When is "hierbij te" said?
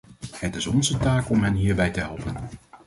1.53-1.99